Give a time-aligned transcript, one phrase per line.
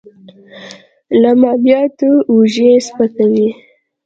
[1.21, 3.49] له مالیاتو اوږې سپکوي.